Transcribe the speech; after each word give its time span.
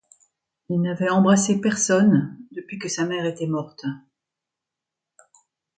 Il 0.69 0.81
n'avait 0.81 1.11
embrassé 1.11 1.61
personne, 1.61 2.35
depuis 2.53 2.79
que 2.79 2.89
sa 2.89 3.05
mère 3.05 3.23
était 3.25 3.45
morte. 3.45 3.85